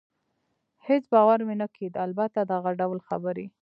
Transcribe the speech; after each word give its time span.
هېڅ 0.87 1.03
باور 1.13 1.39
مې 1.47 1.55
نه 1.61 1.67
کېده، 1.75 1.99
البته 2.07 2.39
دغه 2.51 2.69
ډول 2.79 2.99
خبرې. 3.07 3.45